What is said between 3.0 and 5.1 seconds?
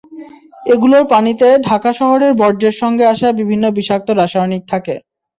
আসা বিভিন্ন বিষাক্ত রাসায়নিক থাকে।